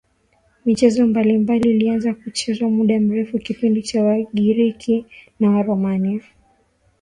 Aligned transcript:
michezo 0.65 1.07
mbalimbali 1.07 1.69
ilianza 1.69 2.13
kuchezwa 2.13 2.69
muda 2.69 2.99
mrefu 2.99 3.39
Kipindi 3.39 3.83
cha 3.83 4.03
wagiriki 4.03 5.05
na 5.39 5.49
waromania 5.51 6.23